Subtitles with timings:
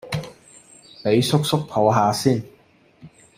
[1.03, 2.43] 俾叔叔抱吓先